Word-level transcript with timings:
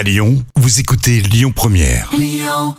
À 0.00 0.02
Lyon, 0.02 0.42
vous 0.56 0.80
écoutez 0.80 1.20
Lyon 1.20 1.52
Première. 1.54 2.10
Lyon 2.16 2.74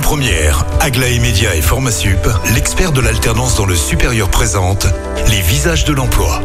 Première, 0.00 0.66
Aglaé 0.80 1.20
Média 1.20 1.54
et 1.54 1.62
Formasup, 1.62 2.26
l'expert 2.52 2.90
de 2.90 3.00
l'alternance 3.00 3.54
dans 3.54 3.66
le 3.66 3.76
supérieur 3.76 4.28
présente 4.28 4.88
les 5.28 5.40
visages 5.40 5.84
de 5.84 5.92
l'emploi. 5.92 6.42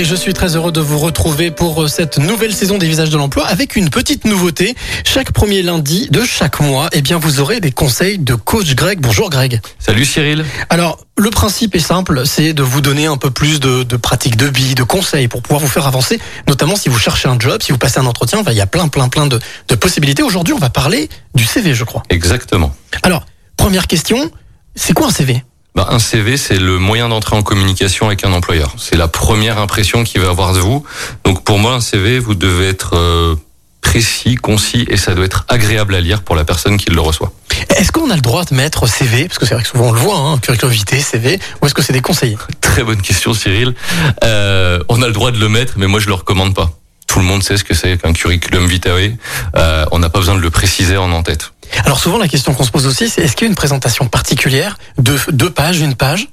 Et 0.00 0.04
je 0.06 0.14
suis 0.14 0.32
très 0.32 0.56
heureux 0.56 0.72
de 0.72 0.80
vous 0.80 0.98
retrouver 0.98 1.50
pour 1.50 1.82
euh, 1.82 1.86
cette 1.86 2.16
nouvelle 2.16 2.54
saison 2.54 2.78
des 2.78 2.88
visages 2.88 3.10
de 3.10 3.18
l'emploi 3.18 3.46
avec 3.46 3.76
une 3.76 3.90
petite 3.90 4.24
nouveauté. 4.24 4.74
Chaque 5.04 5.30
premier 5.30 5.60
lundi 5.60 6.08
de 6.10 6.24
chaque 6.24 6.58
mois, 6.60 6.88
eh 6.92 7.02
bien, 7.02 7.18
vous 7.18 7.38
aurez 7.38 7.60
des 7.60 7.70
conseils 7.70 8.16
de 8.16 8.34
coach 8.34 8.74
Greg. 8.74 8.98
Bonjour 8.98 9.28
Greg. 9.28 9.60
Salut 9.78 10.06
Cyril. 10.06 10.46
Alors, 10.70 11.04
le 11.18 11.28
principe 11.28 11.74
est 11.74 11.80
simple, 11.80 12.22
c'est 12.24 12.54
de 12.54 12.62
vous 12.62 12.80
donner 12.80 13.04
un 13.04 13.18
peu 13.18 13.30
plus 13.30 13.60
de, 13.60 13.82
de 13.82 13.96
pratiques 13.98 14.38
de 14.38 14.48
billes, 14.48 14.74
de 14.74 14.84
conseils 14.84 15.28
pour 15.28 15.42
pouvoir 15.42 15.60
vous 15.60 15.68
faire 15.68 15.86
avancer, 15.86 16.18
notamment 16.48 16.76
si 16.76 16.88
vous 16.88 16.98
cherchez 16.98 17.28
un 17.28 17.38
job, 17.38 17.60
si 17.62 17.70
vous 17.70 17.76
passez 17.76 18.00
un 18.00 18.06
entretien, 18.06 18.38
enfin, 18.38 18.52
il 18.52 18.56
y 18.56 18.62
a 18.62 18.66
plein, 18.66 18.88
plein, 18.88 19.10
plein 19.10 19.26
de, 19.26 19.38
de 19.68 19.74
possibilités. 19.74 20.22
Aujourd'hui, 20.22 20.54
on 20.54 20.58
va 20.58 20.70
parler 20.70 21.10
du 21.34 21.44
CV, 21.44 21.74
je 21.74 21.84
crois. 21.84 22.04
Exactement. 22.08 22.74
Alors, 23.02 23.26
première 23.58 23.86
question, 23.86 24.30
c'est 24.74 24.94
quoi 24.94 25.08
un 25.08 25.10
CV 25.10 25.44
Bah, 25.80 25.86
un 25.92 25.98
CV, 25.98 26.36
c'est 26.36 26.58
le 26.58 26.78
moyen 26.78 27.08
d'entrer 27.08 27.36
en 27.36 27.42
communication 27.42 28.08
avec 28.08 28.22
un 28.22 28.34
employeur. 28.34 28.74
C'est 28.76 28.96
la 28.96 29.08
première 29.08 29.56
impression 29.58 30.04
qu'il 30.04 30.20
va 30.20 30.28
avoir 30.28 30.52
de 30.52 30.58
vous. 30.58 30.84
Donc 31.24 31.42
pour 31.42 31.58
moi, 31.58 31.72
un 31.72 31.80
CV, 31.80 32.18
vous 32.18 32.34
devez 32.34 32.68
être 32.68 32.96
euh, 32.96 33.34
précis, 33.80 34.34
concis 34.34 34.84
et 34.90 34.98
ça 34.98 35.14
doit 35.14 35.24
être 35.24 35.46
agréable 35.48 35.94
à 35.94 36.02
lire 36.02 36.20
pour 36.20 36.36
la 36.36 36.44
personne 36.44 36.76
qui 36.76 36.90
le 36.90 37.00
reçoit. 37.00 37.32
Est-ce 37.70 37.92
qu'on 37.92 38.10
a 38.10 38.14
le 38.14 38.20
droit 38.20 38.44
de 38.44 38.54
mettre 38.54 38.86
CV 38.86 39.26
Parce 39.26 39.38
que 39.38 39.46
c'est 39.46 39.54
vrai 39.54 39.62
que 39.62 39.70
souvent 39.70 39.86
on 39.86 39.92
le 39.92 39.98
voit, 39.98 40.18
hein, 40.18 40.36
curriculum 40.36 40.70
vitae, 40.70 41.00
CV, 41.00 41.40
ou 41.62 41.66
est-ce 41.66 41.72
que 41.72 41.80
c'est 41.80 41.94
déconseillé 41.94 42.36
Très 42.60 42.84
bonne 42.84 43.00
question 43.00 43.32
Cyril. 43.32 43.74
Euh, 44.22 44.80
on 44.90 45.00
a 45.00 45.06
le 45.06 45.14
droit 45.14 45.30
de 45.30 45.38
le 45.38 45.48
mettre, 45.48 45.78
mais 45.78 45.86
moi 45.86 45.98
je 45.98 46.08
le 46.08 46.14
recommande 46.14 46.54
pas. 46.54 46.72
Tout 47.06 47.20
le 47.20 47.24
monde 47.24 47.42
sait 47.42 47.56
ce 47.56 47.64
que 47.64 47.72
c'est 47.72 47.96
qu'un 47.96 48.12
curriculum 48.12 48.66
vitae. 48.66 49.16
Euh, 49.56 49.86
on 49.92 49.98
n'a 49.98 50.10
pas 50.10 50.18
besoin 50.18 50.34
de 50.34 50.40
le 50.40 50.50
préciser 50.50 50.98
en 50.98 51.10
en-tête. 51.10 51.52
Alors 51.84 51.98
souvent 51.98 52.18
la 52.18 52.28
question 52.28 52.54
qu'on 52.54 52.64
se 52.64 52.70
pose 52.70 52.86
aussi, 52.86 53.08
c'est 53.08 53.22
est-ce 53.22 53.36
qu'il 53.36 53.46
y 53.46 53.48
a 53.48 53.50
une 53.50 53.56
présentation 53.56 54.06
particulière 54.08 54.78
de 54.98 55.16
deux 55.30 55.50
pages, 55.50 55.80
une 55.80 55.94
page? 55.94 56.28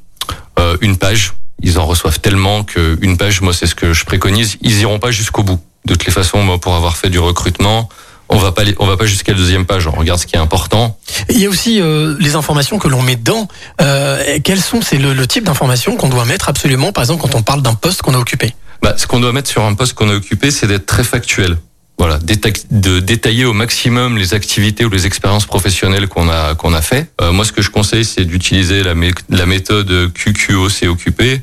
Euh, 0.59 0.77
une 0.81 0.97
page, 0.97 1.33
ils 1.61 1.79
en 1.79 1.85
reçoivent 1.85 2.19
tellement 2.19 2.63
que 2.63 2.97
une 3.01 3.17
page, 3.17 3.41
moi 3.41 3.53
c'est 3.53 3.67
ce 3.67 3.75
que 3.75 3.93
je 3.93 4.05
préconise. 4.05 4.57
Ils 4.61 4.79
iront 4.79 4.99
pas 4.99 5.11
jusqu'au 5.11 5.43
bout. 5.43 5.59
De 5.85 5.93
toutes 5.93 6.05
les 6.05 6.11
façons, 6.11 6.43
moi 6.43 6.59
pour 6.59 6.75
avoir 6.75 6.97
fait 6.97 7.09
du 7.09 7.19
recrutement, 7.19 7.87
on 8.29 8.37
va 8.37 8.51
pas, 8.51 8.63
on 8.79 8.85
va 8.85 8.97
pas 8.97 9.05
jusqu'à 9.05 9.31
la 9.31 9.37
deuxième 9.37 9.65
page. 9.65 9.87
On 9.87 9.91
regarde 9.91 10.19
ce 10.19 10.25
qui 10.25 10.35
est 10.35 10.39
important. 10.39 10.97
Il 11.29 11.39
y 11.39 11.45
a 11.45 11.49
aussi 11.49 11.79
euh, 11.79 12.15
les 12.19 12.35
informations 12.35 12.77
que 12.77 12.89
l'on 12.89 13.01
met 13.01 13.15
dedans. 13.15 13.47
Euh, 13.79 14.39
quels 14.43 14.61
sont 14.61 14.81
c'est 14.81 14.97
le, 14.97 15.13
le 15.13 15.27
type 15.27 15.45
d'informations 15.45 15.95
qu'on 15.95 16.09
doit 16.09 16.25
mettre 16.25 16.49
absolument, 16.49 16.91
par 16.91 17.03
exemple 17.03 17.21
quand 17.21 17.35
on 17.35 17.41
parle 17.41 17.61
d'un 17.61 17.75
poste 17.75 18.01
qu'on 18.01 18.15
a 18.15 18.17
occupé? 18.17 18.53
Bah, 18.81 18.95
ce 18.97 19.07
qu'on 19.07 19.19
doit 19.19 19.31
mettre 19.31 19.49
sur 19.49 19.63
un 19.63 19.73
poste 19.75 19.93
qu'on 19.93 20.09
a 20.09 20.13
occupé, 20.13 20.51
c'est 20.51 20.67
d'être 20.67 20.85
très 20.85 21.03
factuel. 21.03 21.57
Voilà, 21.97 22.19
déta- 22.19 22.65
de 22.69 22.99
détailler 22.99 23.45
au 23.45 23.53
maximum 23.53 24.17
les 24.17 24.33
activités 24.35 24.85
ou 24.85 24.89
les 24.89 25.05
expériences 25.07 25.45
professionnelles 25.47 26.07
qu'on 26.07 26.29
a 26.29 26.53
qu'on 26.55 26.73
a 26.73 26.81
fait. 26.81 27.09
Euh, 27.21 27.31
moi, 27.31 27.43
ce 27.43 27.51
que 27.51 27.61
je 27.63 27.71
conseille, 27.71 28.05
c'est 28.05 28.23
d'utiliser 28.25 28.83
la, 28.83 28.93
mé- 28.93 29.15
la 29.29 29.45
méthode 29.47 30.11
QQO, 30.13 30.69
c'est 30.69 30.87
occupé, 30.87 31.41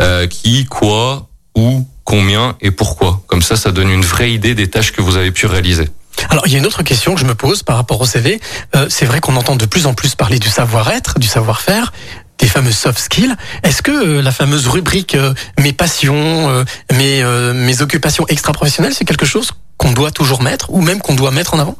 euh, 0.00 0.26
qui, 0.28 0.64
quoi, 0.66 1.28
où, 1.56 1.86
combien 2.04 2.56
et 2.60 2.70
pourquoi. 2.70 3.22
Comme 3.26 3.42
ça, 3.42 3.56
ça 3.56 3.72
donne 3.72 3.90
une 3.90 4.04
vraie 4.04 4.32
idée 4.32 4.54
des 4.54 4.68
tâches 4.70 4.92
que 4.92 5.02
vous 5.02 5.16
avez 5.16 5.32
pu 5.32 5.46
réaliser. 5.46 5.88
Alors 6.30 6.46
il 6.46 6.52
y 6.52 6.56
a 6.56 6.58
une 6.58 6.66
autre 6.66 6.82
question 6.82 7.14
que 7.14 7.20
je 7.20 7.26
me 7.26 7.34
pose 7.34 7.62
par 7.62 7.76
rapport 7.76 8.00
au 8.00 8.06
CV. 8.06 8.40
Euh, 8.74 8.86
c'est 8.88 9.04
vrai 9.06 9.20
qu'on 9.20 9.36
entend 9.36 9.56
de 9.56 9.66
plus 9.66 9.86
en 9.86 9.92
plus 9.94 10.14
parler 10.14 10.38
du 10.38 10.48
savoir-être, 10.48 11.18
du 11.18 11.26
savoir-faire, 11.26 11.92
des 12.38 12.46
fameux 12.46 12.70
soft 12.72 12.98
skills. 12.98 13.34
Est-ce 13.64 13.82
que 13.82 13.90
euh, 13.90 14.22
la 14.22 14.30
fameuse 14.30 14.66
rubrique 14.68 15.14
euh, 15.14 15.34
mes 15.58 15.72
passions, 15.74 16.14
euh, 16.48 16.64
mes 16.92 17.22
euh, 17.22 17.52
mes 17.52 17.82
occupations 17.82 18.24
extra-professionnelles, 18.28 18.94
c'est 18.94 19.04
quelque 19.04 19.26
chose 19.26 19.50
qu'on 19.76 19.92
doit 19.92 20.10
toujours 20.10 20.42
mettre 20.42 20.70
ou 20.70 20.80
même 20.80 21.00
qu'on 21.00 21.14
doit 21.14 21.30
mettre 21.30 21.54
en 21.54 21.58
avant 21.58 21.76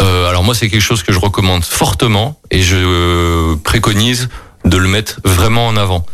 Euh, 0.00 0.28
alors 0.28 0.44
moi, 0.44 0.54
c'est 0.54 0.68
quelque 0.68 0.80
chose 0.82 1.02
que 1.02 1.12
je 1.12 1.18
recommande 1.18 1.64
fortement 1.64 2.38
et 2.50 2.62
je 2.62 2.76
euh, 2.76 3.56
préconise 3.56 4.28
de 4.64 4.76
le 4.76 4.88
mettre 4.88 5.20
vraiment 5.24 5.66
en 5.66 5.76
avant. 5.76 6.04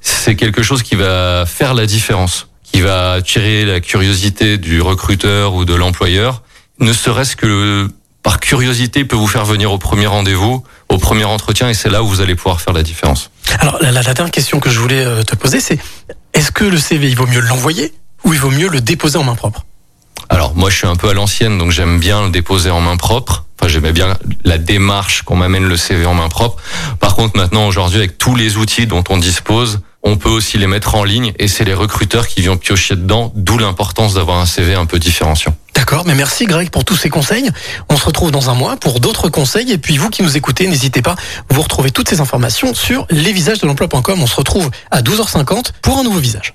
C'est 0.00 0.34
quelque 0.36 0.62
chose 0.62 0.82
qui 0.82 0.94
va 0.94 1.44
faire 1.46 1.74
la 1.74 1.86
différence, 1.86 2.48
qui 2.62 2.80
va 2.80 3.12
attirer 3.12 3.64
la 3.64 3.80
curiosité 3.80 4.56
du 4.58 4.80
recruteur 4.80 5.54
ou 5.54 5.64
de 5.64 5.74
l'employeur, 5.74 6.42
ne 6.78 6.92
serait-ce 6.92 7.36
que 7.36 7.88
par 8.22 8.40
curiosité, 8.40 9.00
il 9.00 9.08
peut 9.08 9.16
vous 9.16 9.26
faire 9.28 9.44
venir 9.44 9.70
au 9.72 9.78
premier 9.78 10.06
rendez-vous, 10.06 10.64
au 10.88 10.96
premier 10.98 11.24
entretien, 11.24 11.68
et 11.68 11.74
c'est 11.74 11.90
là 11.90 12.02
où 12.02 12.08
vous 12.08 12.20
allez 12.22 12.34
pouvoir 12.34 12.60
faire 12.62 12.72
la 12.72 12.82
différence. 12.82 13.30
Alors 13.60 13.76
la, 13.82 13.92
la- 13.92 14.00
la 14.02 14.14
dernière 14.14 14.30
question 14.32 14.60
que 14.60 14.70
je 14.70 14.80
voulais 14.80 15.04
euh, 15.04 15.22
te 15.22 15.36
poser, 15.36 15.60
c'est 15.60 15.78
est-ce 16.32 16.50
que 16.50 16.64
le 16.64 16.78
CV 16.78 17.08
il 17.10 17.16
vaut 17.16 17.26
mieux 17.26 17.40
l'envoyer 17.40 17.92
ou 18.24 18.32
il 18.32 18.40
vaut 18.40 18.50
mieux 18.50 18.68
le 18.68 18.80
déposer 18.80 19.18
en 19.18 19.24
main 19.24 19.34
propre? 19.34 19.64
Alors 20.34 20.52
moi 20.56 20.68
je 20.68 20.76
suis 20.76 20.88
un 20.88 20.96
peu 20.96 21.08
à 21.08 21.14
l'ancienne 21.14 21.58
donc 21.58 21.70
j'aime 21.70 22.00
bien 22.00 22.24
le 22.24 22.30
déposer 22.30 22.68
en 22.68 22.80
main 22.80 22.96
propre. 22.96 23.44
Enfin 23.56 23.68
j'aimais 23.68 23.92
bien 23.92 24.18
la 24.42 24.58
démarche 24.58 25.22
qu'on 25.22 25.36
m'amène 25.36 25.62
le 25.62 25.76
CV 25.76 26.04
en 26.06 26.14
main 26.14 26.28
propre. 26.28 26.60
Par 26.98 27.14
contre 27.14 27.36
maintenant 27.36 27.68
aujourd'hui 27.68 27.98
avec 27.98 28.18
tous 28.18 28.34
les 28.34 28.56
outils 28.56 28.88
dont 28.88 29.04
on 29.10 29.18
dispose, 29.18 29.78
on 30.02 30.16
peut 30.16 30.28
aussi 30.28 30.58
les 30.58 30.66
mettre 30.66 30.96
en 30.96 31.04
ligne 31.04 31.32
et 31.38 31.46
c'est 31.46 31.64
les 31.64 31.72
recruteurs 31.72 32.26
qui 32.26 32.40
viennent 32.40 32.58
piocher 32.58 32.96
dedans, 32.96 33.32
d'où 33.36 33.58
l'importance 33.58 34.14
d'avoir 34.14 34.38
un 34.38 34.44
CV 34.44 34.74
un 34.74 34.86
peu 34.86 34.98
différenciant. 34.98 35.54
D'accord, 35.76 36.02
mais 36.04 36.16
merci 36.16 36.46
Greg 36.46 36.68
pour 36.68 36.84
tous 36.84 36.96
ces 36.96 37.10
conseils. 37.10 37.48
On 37.88 37.96
se 37.96 38.04
retrouve 38.04 38.32
dans 38.32 38.50
un 38.50 38.54
mois 38.54 38.76
pour 38.76 38.98
d'autres 38.98 39.28
conseils. 39.28 39.70
Et 39.70 39.78
puis 39.78 39.98
vous 39.98 40.10
qui 40.10 40.24
nous 40.24 40.36
écoutez, 40.36 40.66
n'hésitez 40.66 41.00
pas, 41.00 41.14
vous 41.48 41.62
retrouvez 41.62 41.92
toutes 41.92 42.08
ces 42.08 42.20
informations 42.20 42.74
sur 42.74 43.06
lesvisagesdelemploi.com. 43.10 44.20
On 44.20 44.26
se 44.26 44.36
retrouve 44.36 44.68
à 44.90 45.00
12h50 45.00 45.66
pour 45.80 45.98
un 45.98 46.02
nouveau 46.02 46.18
visage. 46.18 46.54